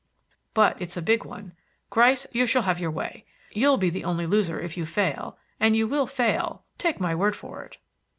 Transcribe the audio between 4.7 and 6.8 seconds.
you fail; and you will fail;